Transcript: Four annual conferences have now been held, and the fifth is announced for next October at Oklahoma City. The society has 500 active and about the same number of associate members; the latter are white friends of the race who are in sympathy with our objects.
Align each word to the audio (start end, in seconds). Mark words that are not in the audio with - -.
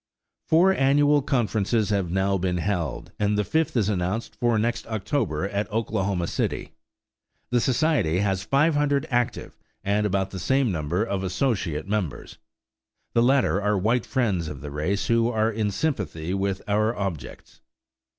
Four 0.47 0.73
annual 0.73 1.21
conferences 1.21 1.91
have 1.91 2.09
now 2.09 2.35
been 2.39 2.57
held, 2.57 3.11
and 3.19 3.37
the 3.37 3.43
fifth 3.43 3.77
is 3.77 3.87
announced 3.87 4.35
for 4.39 4.57
next 4.57 4.87
October 4.87 5.47
at 5.47 5.71
Oklahoma 5.71 6.25
City. 6.25 6.73
The 7.51 7.61
society 7.61 8.17
has 8.17 8.41
500 8.41 9.05
active 9.11 9.59
and 9.83 10.07
about 10.07 10.31
the 10.31 10.39
same 10.39 10.71
number 10.71 11.03
of 11.03 11.21
associate 11.23 11.87
members; 11.87 12.39
the 13.13 13.21
latter 13.21 13.61
are 13.61 13.77
white 13.77 14.07
friends 14.07 14.47
of 14.47 14.61
the 14.61 14.71
race 14.71 15.05
who 15.05 15.29
are 15.29 15.51
in 15.51 15.69
sympathy 15.69 16.33
with 16.33 16.63
our 16.67 16.95
objects. 16.97 17.61